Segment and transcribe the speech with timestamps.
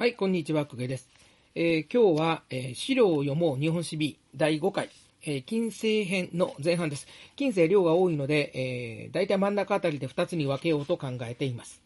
[0.00, 1.10] はい、こんにちは、久下です。
[1.54, 4.88] えー今日は、えー資料を読もう日本史 B 第5回、
[5.26, 7.06] えー近世編の前半です。
[7.36, 11.82] 近世量が多いので、えー、大体真ん中あたりで2つに分けようと考えています。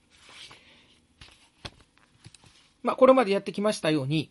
[2.84, 4.30] まあ、これまでやってきましたように、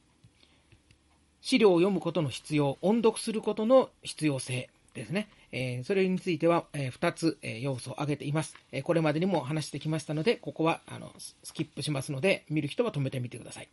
[1.42, 5.28] 資料を読むことの必要、音読することの必要性ですね。
[5.52, 13.70] えーそれについては、え2つ、えー要素を挙げています、えこれまでにも話してきましたので、ここはあのスキップしますので、見る人は止めてみてください。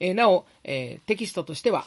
[0.00, 1.86] えなお、えテキストとしては、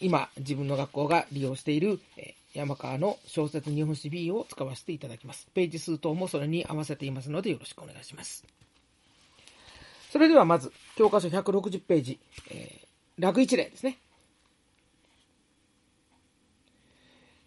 [0.00, 5.48] 今、自分の学校が利用している、え山川の小説日本史 B を使わせていただきます。
[5.54, 8.44] ページ数等もそれに合わせていますので、よろしくお願いします。
[10.10, 12.18] それではまず、教科書160ページ、
[12.50, 12.84] えー
[13.16, 13.98] 楽一例ですね。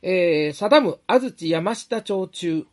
[0.09, 2.65] えー、定む安土山下町中。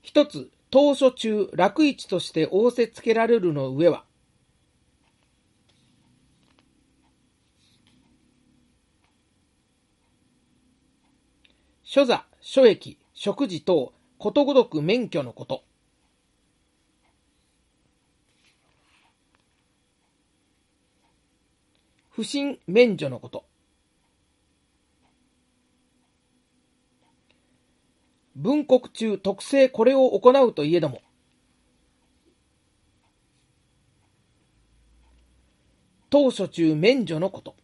[0.00, 4.04] 一つ、当初中、楽市として仰せつけられるの上は、
[11.82, 15.65] 所座、所益、食事等、ことごとく免許のこと。
[22.16, 23.44] 不審免除のこと。
[28.34, 31.02] 文国中特性これを行うといえども、
[36.08, 37.54] 当初中免除のこと。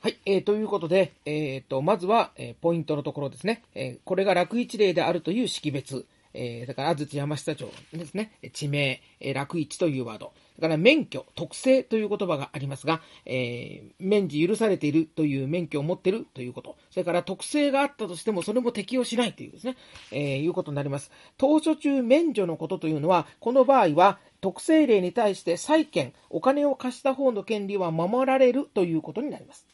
[0.00, 3.64] はい、えーということで、えーと、まずは、えーポイントのところですね。
[3.74, 6.06] えーこれが楽一例であるという識別。
[6.36, 8.32] えーだから、安土山下町ですね。
[8.52, 10.32] 地名、えー楽一というワード。
[10.58, 16.76] だから、免許、特性という言葉がありますが、えー免事許されているという免許を持っているということ。
[16.90, 19.76] それから、特性があったとしても、それも適用しないというですね、
[20.12, 21.10] えーいうことになります。
[21.38, 29.66] 当初中免除のことというのは、この場合は、特性例に対して債権、お金を貸した方の権利は守られるということになります。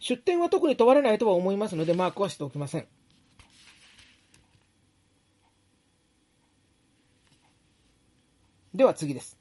[0.00, 2.86] 出典は特に問われないとは思いますので、マークはしておきません。
[8.76, 9.36] では次です。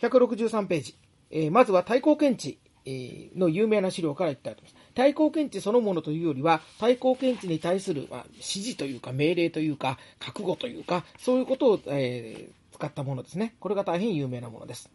[0.00, 0.94] 163ページ。
[1.30, 4.84] えーまずは対抗検知、えーの有名な資料からいきたいと思います。
[4.94, 13.56] 対抗検知そのものというよりは、対抗検知に対する、まあ、指示というか、命令というか、覚悟というか、そういうことを、えー使ったものですね。
[13.58, 14.88] これが大変有名なものです。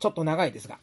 [0.00, 0.78] ちょっと長いですが。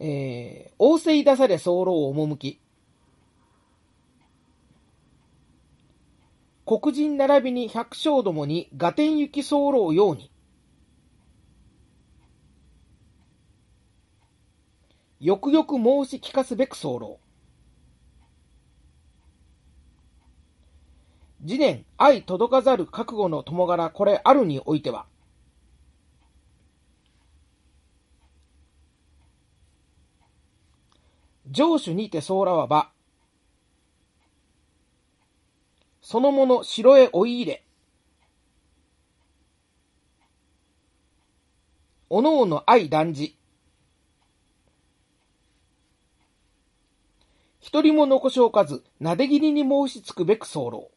[0.00, 2.58] えー、仰せい出され候赴き。
[6.66, 10.30] 黒人並びに百姓どもに合点行き候ように。
[15.20, 17.20] よくよく申し聞かすべく候。
[21.46, 25.06] 次年愛届かざる覚悟の友柄これあるにおいては。
[31.50, 32.93] 上手にて候らわば、
[36.04, 37.64] そのもの城へ追い入れ、
[42.10, 43.38] おのおの愛断じ、
[47.58, 50.90] 一人も残しおかず、なでぎりに申しつくべく候。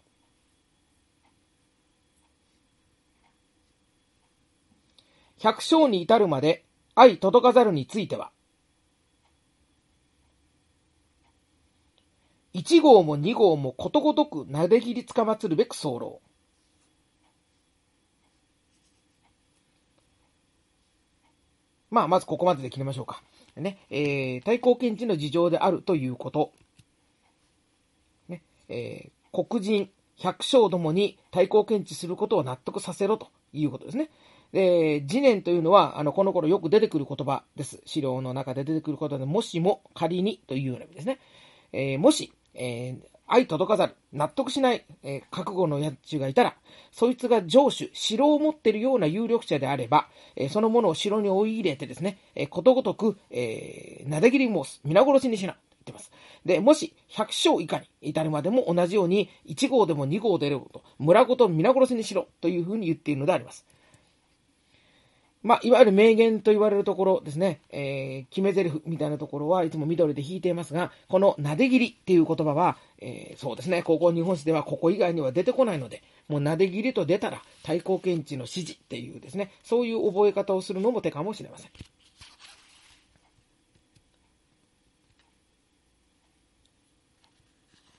[5.37, 8.31] 百姓に至るまで愛届かざるについては、
[12.57, 16.21] 1号も2号もことごとくなでぎりつかまつるべく候。
[21.91, 23.21] まあ、まずここまでで切りましょうか。
[23.55, 26.51] ね、えー、対抗検知の事情であるということ。
[28.27, 34.09] ね、えー、黒人、百姓どもに対抗検知することを納得させろということですね。
[34.51, 37.81] で、次年というのは、あの、この頃よく出てくる言葉です。
[37.85, 41.19] 資料の中で出てくる言葉で、もしも仮にというような意味ですね。
[41.71, 46.55] えーもし、えー愛届かざる、納得しない、えー覚悟のやつがいたら、
[46.91, 50.07] そいつが上手、城を持っているような有力者であれば、
[50.37, 56.11] えーそのものを城に追い入れてですね、えーことごとく、えー、なで切り申す、皆殺しにしな、と言ってます。
[56.45, 63.65] で、もし、百姓以下に至るまでも同じように、1号でも2号であろうと、村ごと皆殺しにしろ、というふうに言っているのであります。
[65.47, 81.71] まあ、いわゆる名言と言われるところですね、えー、決め台詞みたいなところはいつも緑で引いていますが、このなで切りっていう言葉は、えー、そうですね、高校日本史ではここ以外には出てこないので、もうなで切りと出たら対抗検知の指示っていうですね、そういう覚え方をするのも手かもしれません。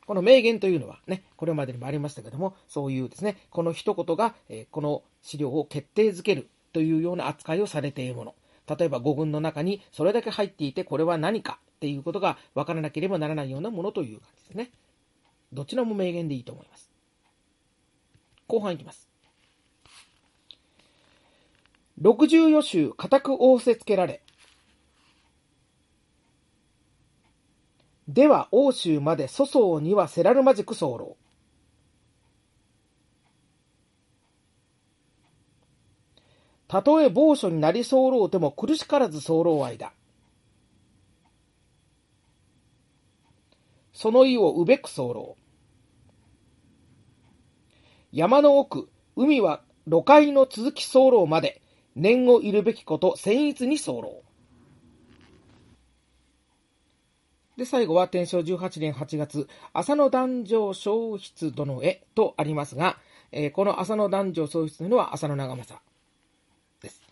[0.04, 8.35] この名言というのはね、これまでにもありましたけども、そういうですね、この一言が、えー、この資料を決定づけるというような扱いをされているもの。
[8.69, 14.70] 例えば語群の中にそれだけ入っていて、これは何かっていうことが分からなければならないようなものという感じですね。
[15.53, 16.91] どちらも名言でいいと思います。
[18.47, 19.09] 後半いきます。
[22.00, 24.23] 六十余州固く仰せつけられ、
[28.06, 31.17] では欧州まで粗相にはせらるまじく候。
[36.69, 39.93] たとえ某所になり候ても苦しからず候愛だ。
[43.93, 45.37] その意をうべく候。
[48.12, 51.61] 山の奥、海は路海の続き候まで、
[51.97, 54.23] 念をいるべきこと、僭越に候。
[57.56, 62.99] で、最後は天正18年8月、浅野男女消失殿へとありますが、
[63.32, 65.82] えー、この浅野男女消失というのは浅野長政
[66.81, 67.03] です。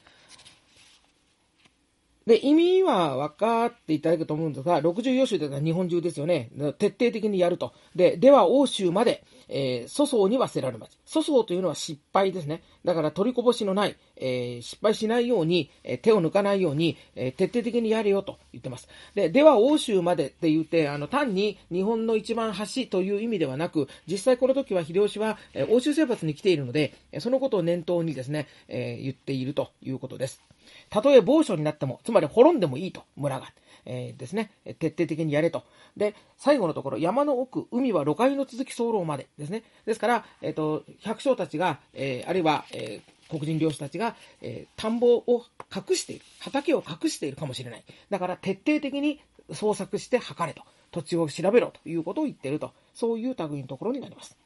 [2.26, 6.50] で、意味は分かっていただくと思うんですが、64州というのは日本中ですよね。
[6.76, 7.72] 徹底的にやると。
[7.94, 10.98] で、では欧州まで、えー、粗相にはせられます。
[11.06, 12.64] 粗相というのは失敗ですね。
[12.84, 18.88] だから取りこぼしのない、えー、失敗しないように、えー、手を抜かないように、え徹底的にやれよと言ってます。
[19.14, 30.42] で、では欧州までって言って、あの、単に日本の一番端という意味ではなく、実際この時は秀吉は、え欧州征伐に来ているので、そのことを念頭にですね、え言っているということです。
[30.90, 33.52] たとえ某所になっても、つまりまで滅んでもいいと、村が。
[33.86, 35.62] えー、ですね、徹底的にやれと。
[35.96, 39.62] で、最後のところ、山の奥、海は路海の続き候までですね。
[39.86, 46.24] ですから、えっ、ー、と、百姓たちが、えー、あるいは、え、黒人漁師たちが、え、田んぼを隠している。
[46.40, 47.84] 畑を隠しているかもしれない。
[48.10, 49.20] だから、徹底的に
[49.50, 50.62] 捜索して測れと。
[50.90, 52.72] 土地を調べろということを言っていると。
[52.94, 54.36] そういう類のところになります。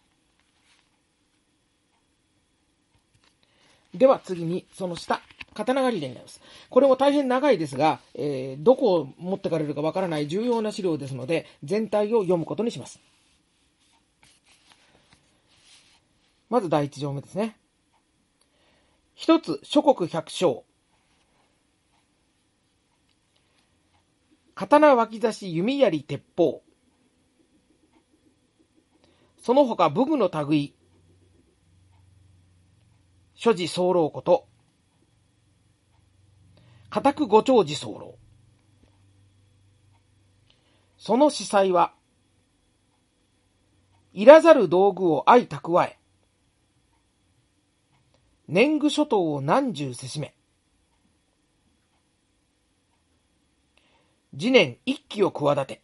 [3.94, 5.20] では次に、その下、
[5.64, 6.40] 刀狩りでになります。
[6.68, 13.00] これも大変長いですが、えー、どこを持ってかれるかわからない重要な資料ですので、全体を読むことにします。
[16.48, 17.56] まず第一条目ですね。
[19.14, 20.64] 一つ、諸国百姓。
[24.54, 26.62] 刀脇差し弓槍鉄砲。
[29.42, 30.74] その他武具の類。
[33.34, 34.49] 所持候こと、
[36.90, 38.18] 固くご長寿候。
[40.98, 41.94] その司祭は、
[44.12, 45.98] いらざる道具を相蓄え、
[48.48, 50.34] 年貢諸島を何十せしめ、
[54.36, 55.80] 次年一揆を企て、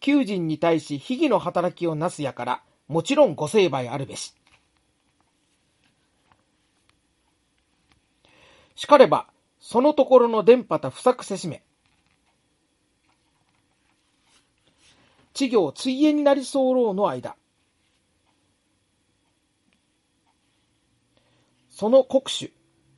[0.00, 4.34] 求人に対し秘技の働きをなすやから、もちろんご成敗あるべし。
[8.74, 9.28] しかれば、
[9.60, 11.62] そのところの電波た不作せしめ。
[15.32, 17.36] 稚業追遠になり候の間。
[21.70, 22.52] その国主、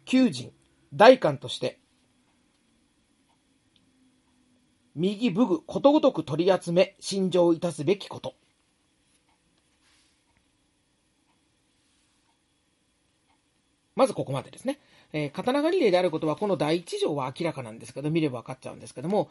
[0.05, 0.53] 求人、
[0.93, 1.79] 大官として、
[4.95, 8.35] 右武具ことごとく取り集め、心情いたすべきこと。
[13.97, 14.79] まずここまでですね。
[15.13, 19.31] えー、刀狩り例であることは、この第一条は明らかなんですけど、見れば分かっちゃうんですけども、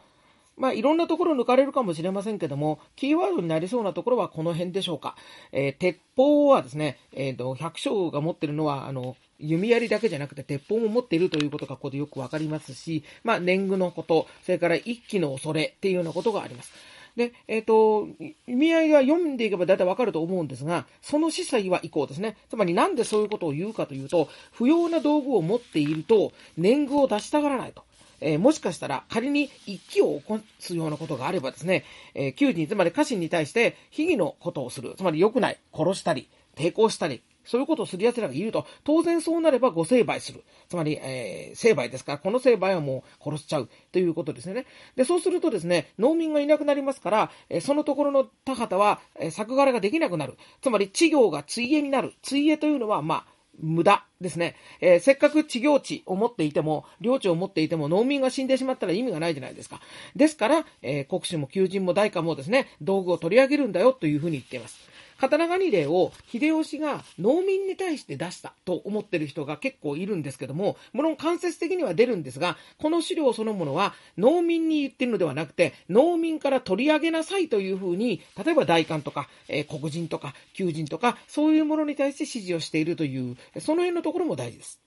[0.56, 5.16] まあ、いろんなところ抜かれるかもしれませんけども、キーワードになりそうなところはこの辺でしょうか。
[5.52, 16.72] えー、鉄砲はですね、え、ー、と、百姓が持ってるのは、あの、弓槍だけじゃなくて鉄砲も持っているということがここでよくわかりますし、まあ、年貢のこと、それから一気の恐れっていうようなことがあります。
[17.16, 18.08] で、えっ、ー、と、
[18.46, 22.36] 意味合いが読んでいけば大体わかると思うんですが、その司祭は以降ですね。
[22.50, 27.84] つまりなんでそういうことを言うかというと、不要な道具を持っていると、年貢を出したがらないと。
[28.20, 34.94] えー、もしかしたら仮に一気を起こすようなことがあればですね、えー、求人、つまり家臣に対して秘義のことをする。
[34.96, 35.58] つまり良くない。
[35.74, 40.42] 殺したり、抵抗したり、そういうことをする奴らがいると、当然そうなればご成敗する。
[40.68, 44.66] つまり、えー、成敗ですから、この成敗はもう殺しちゃうということですね。
[44.96, 50.36] で、そうするとですね、農民がいなくなりますから、えー、そのところの田畑は、えー、作柄ができなくなる。
[50.60, 52.14] つまり、稚業が追えになる。
[52.22, 54.56] 追えというのは、まあ、無駄ですね。
[54.80, 59.80] えー、せっかく地業地を持っていても、領地を持っていても、農民が死んでしまったら意味がないじゃないですか。
[60.14, 64.95] ですから、えー、国主も求人も代価もですね、道具を取り上げるんだよというふうに言っています。
[65.18, 84.80] 刀狩り令を秀吉が農民に対して出したと思ってる人が結構いるんですけども、もろん間接的には出るんですが、この資料そのものは農民に言ってるのではなくて、農民から取り上げなさいというふうに、例えば大官とか、えー、黒人とか、求人とか、そういうものに対して指示をしているという、その辺のところも大事です。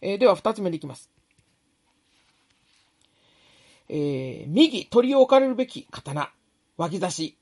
[0.00, 1.10] えー、では、二つ目に行きます。
[3.88, 6.30] えー、右取り置かれるべき刀。
[6.76, 7.36] 脇差し、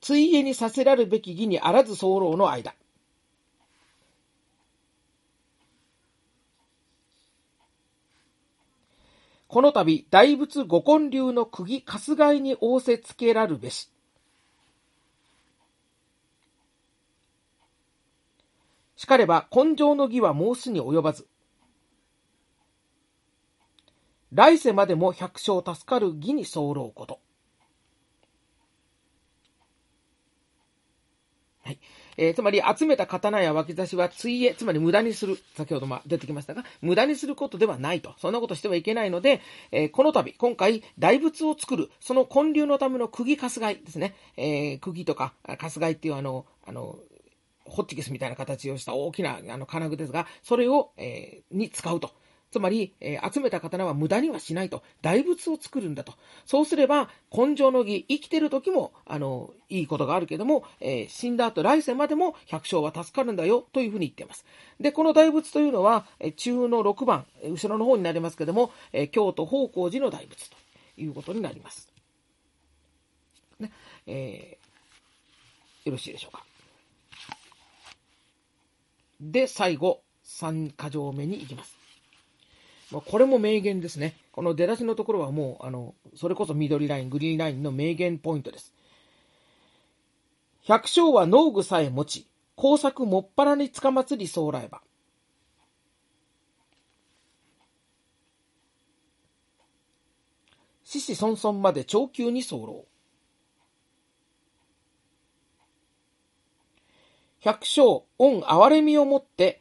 [0.00, 2.74] ついえにさせらるべき義にあらず候の間。
[9.48, 13.90] この度、大仏五根流の釘春日井に仰せつけらるべし。
[18.96, 21.26] しかれば、根性の義は申すに及ばず。
[24.32, 27.20] 来世までも百姓助かる義に候こと。
[31.64, 31.80] はい。
[32.18, 35.38] えー、つまり集めた刀や脇差しはついえ、つまり無駄にする。
[35.56, 38.14] 先ほどま出てきましたが、無駄にすることではないと。
[38.18, 44.14] そんなことしてはいけないので、えー、この度、今回、大仏を作る、その建立のための釘かすがいですね。
[44.36, 46.98] えー、釘とか、かすがいっていうあの、あの、
[47.64, 52.10] ホッチキスみたいな形をした大きなあの金具ですが、それを、えー、に使うと。
[52.50, 54.82] つまり、えー、集めた刀は無駄にはしないと。
[55.02, 56.14] 大仏を作るんだと。
[56.46, 64.46] そうすれば、根性の儀、生きてる時も、あの、いいことがあるけども、えー、死んだ後、来世までも百姓は助かるんだよ、というふうに言っています。
[64.80, 70.56] で、この大仏というのは、え中の6番、後ろの方になりますけども、え京都宝光寺の大仏と
[70.96, 71.92] いうことになります。
[73.58, 73.72] ね、
[74.06, 74.58] え
[75.84, 76.44] よろしいでしょうか。
[79.20, 81.77] で、最後、3箇条目に行きます。
[82.90, 84.16] まあ、これも名言ですね。
[84.32, 88.72] この出だしのところはもう、あの、それこそ緑ライン、グリーンラインの名言ポイントです。
[90.62, 92.26] 百姓は農具さえ持ち、
[92.56, 94.82] 工作もっぱらにつかまつりそうらえば。
[100.84, 102.86] 子々孫々まで長久に候。
[107.40, 109.60] 百姓、恩憐れみをもって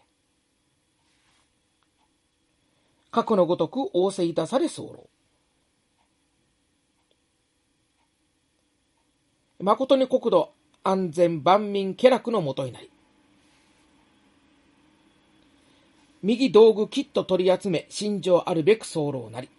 [3.17, 5.09] 過去のごとく仰せいたされ候。
[9.59, 10.51] 誠に国土、
[10.83, 12.91] 安全万民家楽のもとになり。
[16.21, 19.49] 右道具きっと取り集め、心情あるべく候なり。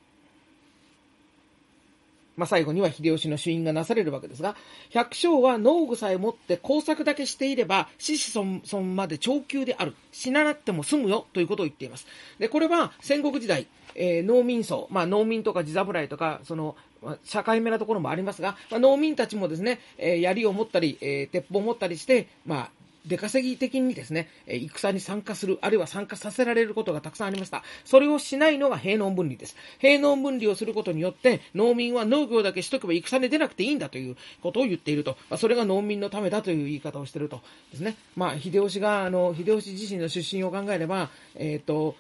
[2.39, 4.57] まあ、最後には秀吉の主因がなされるわけですが、
[4.91, 9.95] 百姓は農具さえ持って工作だけしていれば、子々孫まで長久である。
[10.13, 12.07] 死ななくても済むよということを言っています。
[12.39, 16.77] で、これは戦国時代、えー、農民層、まあ、農民とか地侍とか、その、
[17.25, 22.71] 社会目なところもありますが、まあ、農民たちもですね、えー、槍を持ったり、えー、鉄砲を持ったりして、まあ、
[23.07, 27.63] 出稼ぎ的にですね、戦に参加する、あるいは参加させられることがたくさんありました。
[27.85, 29.57] それをしないのが平農分離です。
[29.79, 35.17] 平農分離をすることによって、農民は農業だけしとけば戦に出なくていいんだということを言っていると。
[35.31, 37.41] まあ、それが農民のためだという言い方をしていると。
[37.71, 37.97] ですね。
[38.17, 41.97] まあ、秀吉が、あの、秀吉自身の出身を考えれば、えっ、ー、と、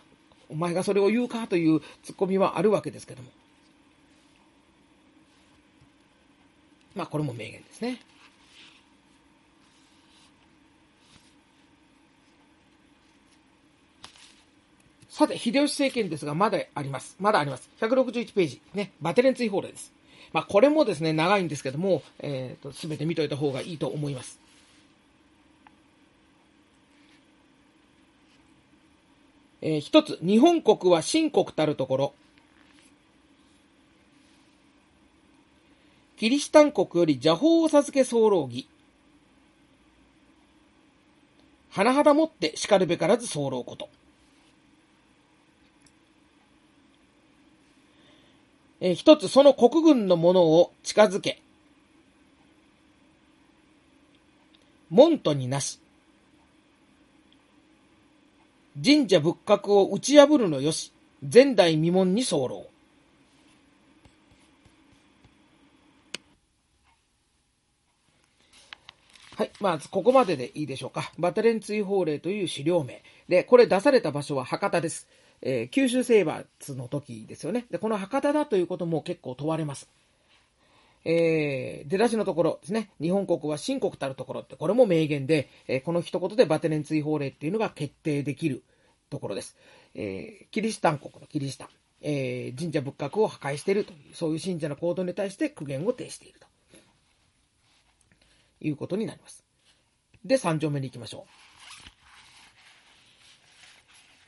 [0.50, 3.31] お前がそれを言うかというツッコミはあるわけですけども。
[6.95, 8.00] まあ、これも名言ですね。
[15.19, 17.17] さて、秀吉政権ですが、まだあります。
[17.19, 17.69] まだあります。
[17.81, 18.63] 161ページ。
[18.73, 19.93] ね、バテレン追放令です。
[20.33, 24.39] まあ、これもですね、長いんですけども、えっ、ー、と、すべて見といた方がいいと思います。
[29.61, 32.15] えー、一つ、日本国は新国たるところ。
[36.17, 38.69] キリシタン国より邪法を授け候義。
[41.73, 43.89] 甚だもって叱るべからず候こと。
[48.80, 51.42] えー、一つその国軍のものを近づけ、
[54.90, 55.80] 門徒になし、
[58.82, 62.70] 神社仏閣を打ち破るのよし、前代未聞に候。
[69.37, 69.52] はい。
[69.61, 71.12] まず、ここまででいいでしょうか。
[71.16, 73.02] バテレン追放令という資料名。
[73.28, 75.08] で、これ出された場所は博多です。
[75.42, 77.66] えー、九州征伐の時ですよね。
[77.71, 79.88] で、この博多だということも結構問われます。
[81.04, 88.62] えー、出だしのところですね、日本国は新国たるところって、これも名言で、えー、この一言でバテレン追放令っていうのが決定できる
[89.11, 89.57] ところです。
[89.95, 91.68] えー、キリシタン国のキリシタン、
[92.02, 96.47] え、神社仏閣を破壊しているという、そういう信者の行動に対して苦言を呈していると
[98.61, 99.45] いうことになります。
[100.25, 101.26] で、3条目に行きましょ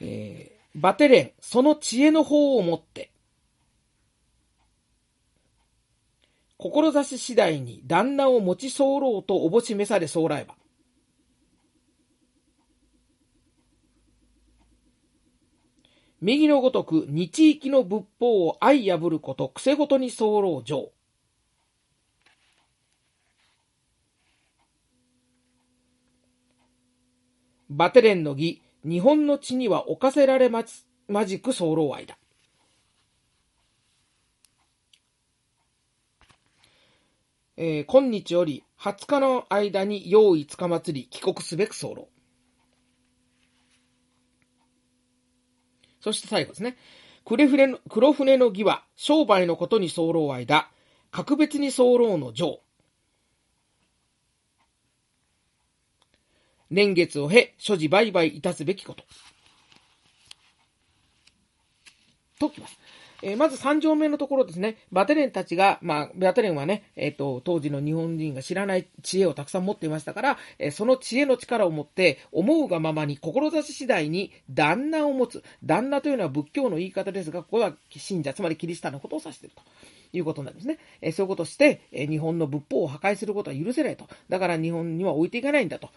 [0.00, 0.05] う。
[0.05, 3.11] え、バテレン、その知恵の方をもって、
[6.59, 10.55] 志次第に旦那を持ち候とおぼしめされ候えば。
[16.21, 20.93] 右のごとく日域の仏法を相破ること、癖ごとに候上。
[27.71, 30.75] バテレンの儀、日本の地には侵せられまじ
[31.09, 32.17] まじく候愛だ。
[37.57, 42.09] えー、今日より20日の間に用意つかまつり帰国すべく候。
[46.01, 46.79] そして最後ですね。
[47.27, 50.71] 黒船の黒船の儀は商売のことに候間、
[51.11, 52.61] 格別に候の上。
[56.71, 59.05] 年月を経、所持売買いたすべきこと。
[62.39, 62.79] ときます。
[63.23, 75.43] えー、まず3条目のところですね、バテレンたちが、まあ、バテレンはね、えっ、ー、と、当時の日本人が知らない知恵をたくさん持っていましたから、えー、その知恵の力を持って、思うがままに、志次第に旦那を持つ。
[75.62, 79.62] 旦那というのは仏教の言い方ですが、ここは信者、つまりキリシタンのことを指していると。
[80.12, 80.79] いうことなんですね。
[81.00, 84.09] えそういうことをして、え日本の仏法を破壊することは許せないと。
[84.29, 85.91] だから日本には置いていかないんだと。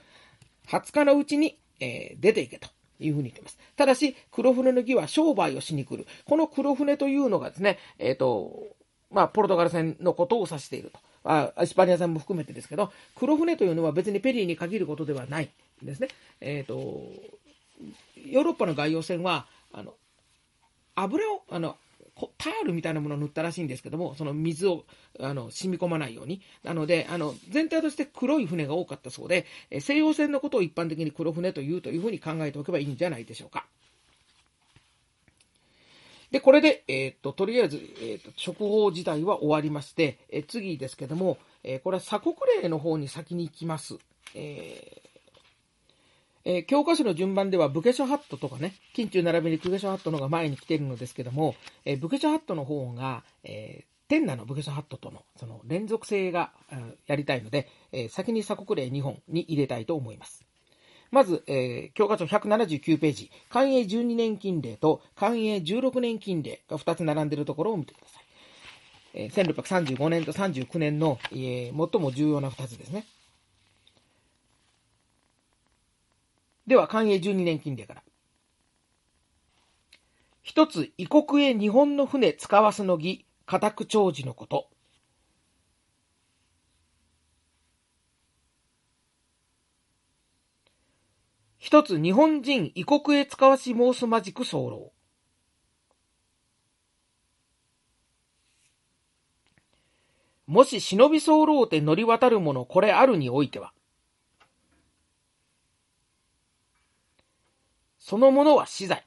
[0.67, 2.69] 20日のうちに、え出ていけと。
[2.99, 3.57] いうふうに言っています。
[3.75, 6.05] ただし、黒船の儀は商売をしに来る。
[6.25, 8.75] この黒船というのがですね、えっ、ー、と、
[9.11, 10.99] まあ、ポルトガル船のことを指していると。
[11.25, 15.49] あイスパニア船も含めてですけど、黒船というのは別にペリーに限ることではない
[15.81, 16.09] んですね。
[16.41, 16.75] えっ、ー、と、
[18.25, 19.93] ヨーロッパの外洋船は、あの、
[20.95, 21.77] 油を、あの、
[22.37, 24.85] タールみたいなものを塗ったらしいんですけども、その水を
[25.19, 26.41] あの染み込まないように。
[26.63, 33.65] なので、あの全体として黒い船が多かったそうで、え西洋船のことを一般的に黒船というというふうに考えておけばいいんじゃないでしょうか。
[36.31, 43.99] で、これで、えー、っと、とりあえず、えー、っと、直報自体は終わりまして、え次ですけども、えこれは鎖国令の方に先に行きます。
[44.33, 45.02] え
[46.45, 56.51] えー、教科書の順番では、ブケショハットとかね、近中並びにクゲショハットのが前に来てるのですけども、えー、ブケショハットの方が、えー、天のブケショハットとのその連続性が、
[57.07, 60.45] やりたいので、え、先に鎖国例2本に入れたいと思います。
[61.11, 68.23] まず、えー、教科書179ページ、寛永12年金例と寛永16年金例が2つ並んでいるところを見てください。
[69.13, 73.05] えー、1635年と39年の、えー、最も重要な2つですね。
[76.65, 78.03] では、寛永12年金利から。
[80.41, 84.69] 一つ、異国へ日本の船使わすの儀、家宅長寿のこと。
[91.57, 94.93] 一つ、日本人異国へ使わし申すまじく候。
[100.45, 103.73] もし忍び候て乗り渡るものこれあるにおいては、
[108.03, 109.05] そのものは死罪。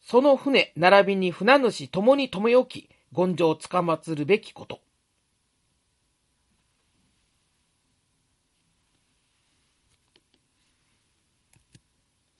[0.00, 4.80] その船、並びに船主ともに止め置き、権上つかまつるべきこと。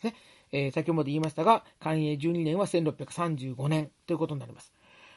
[0.02, 0.14] ね
[0.52, 4.72] えー、先ほど言いましたが、寛永12年は1635年ということになります。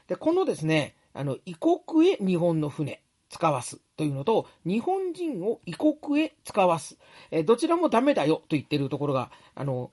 [0.07, 3.04] で、このですね、あの、異国へ日本の船。
[3.29, 6.97] 使わすというのと、日本人を異国へ使わす。
[7.31, 9.91] えどちらもダメだよと言ってるところが、あの、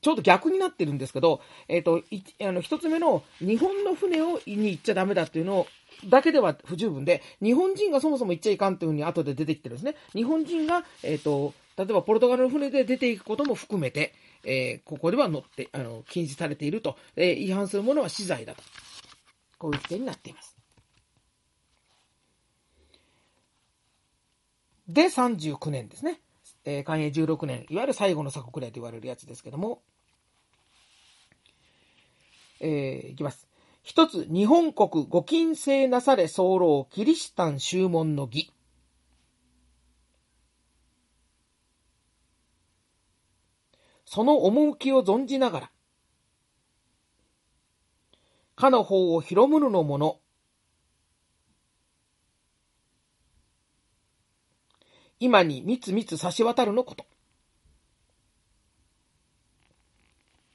[0.00, 2.02] ちょうど逆になってるんですけど、えっ、ー、と、
[2.46, 5.66] あの、一つ目の日本の船をに行っちゃダメだっていうのを、
[6.06, 9.94] だけでは不十分で、日本人がそもそも行っちゃいかんというふうに後で出てきてるんですね。
[10.12, 14.12] 日本人が、えっ、ー、と、例えばポルトガルの船で出ていくことも含めて、
[14.44, 18.62] えー、ここでは乗って、あの、禁止されていると、え違反するものは死罪だと。
[19.58, 20.57] こういう規定になっています。
[24.88, 26.20] で、39年ですね。
[26.64, 29.82] えー、寛永16年、いわゆる最後の鎖国令と言われるやつですけども、
[32.60, 33.48] えー、いきます。
[33.82, 38.52] 一つ、日本国ご禁制なされ候キリシタン宗門の儀。
[44.04, 45.70] その趣を存じながら、
[48.56, 50.18] かの方を広むるのもの。
[55.20, 57.06] 今にみつみつ差し渡るのこと。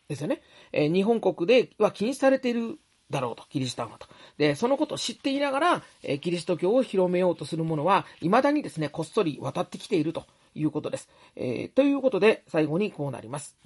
[0.08, 0.42] ですよね。
[0.72, 4.08] えー、日本国では禁止されているだろうと、キリシタンはと。
[4.38, 11.10] で、そのことを知っていながら、えー、キリスト教を広めようとする者は、未だにですね、こっそり渡ってきているということです。
[11.36, 13.58] えー、ということで、最後にこうなります。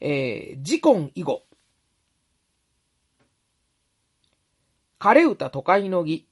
[0.00, 1.42] えー、自婚以後。
[4.98, 6.26] 枯れ歌都会の儀。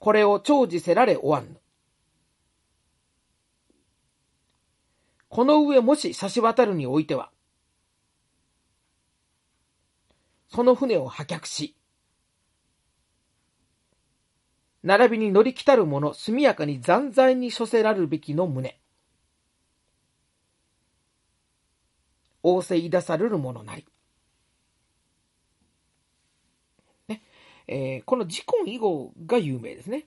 [0.00, 1.60] これを長寿せられおわんぬ。
[5.28, 7.30] この上もし差し渡るにおいては、
[10.48, 11.76] その船を破却し、
[14.82, 18.80] 並びに乗り来たる者、速やかに残罪に処せられるべきの旨。
[22.42, 23.86] 仰せいだされるものなり。
[27.08, 27.22] ね。
[27.72, 30.06] えー、このジコン以後が有名ですね。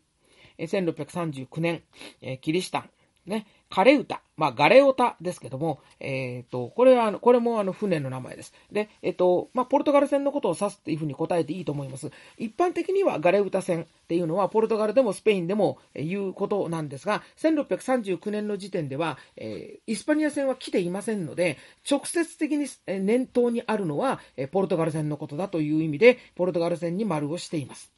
[0.60, 1.82] 1639年、
[2.22, 2.90] えー、キリシタン、
[3.26, 8.54] ね、カレ歌、まあ、ガレオタですけども、えっ、ー、と、これは、これもあの、船の名前です。
[8.72, 12.12] で、えっ、ー、と、まあ、ポルトガル船のことを指すっていうふうに答えていいと思います。
[12.38, 21.58] 一般的にはガレ歌船っていうのは、ポルトガルでもスペインでも言うことなんですが、1639年の時点では、えー、イスパニア船は来ていませんので、
[21.90, 24.20] 直接的に念頭にあるのは、
[24.52, 27.92] ポルトガル船のことだという意味で、ポルトガル船に丸をしています。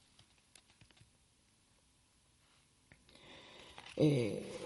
[3.98, 4.65] えー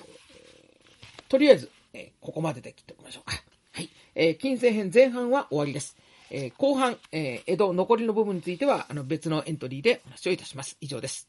[1.29, 3.41] とりあえず、え、ここまでで切っておきましょうか。
[3.71, 3.89] はい。
[4.15, 5.95] えー、金星編前半は終わりです。
[6.31, 10.75] え、後半、え、江戸残りの部分については、あの別のエントリーでお話をいたします。
[10.81, 11.28] 以上です。